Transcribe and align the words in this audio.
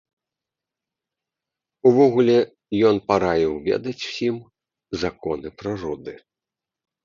Увогуле, 1.89 2.37
ён 2.93 3.03
параіў 3.11 3.53
ведаць 3.69 3.95
усім 4.09 4.35
законы 5.07 5.47
прыроды. 5.61 6.13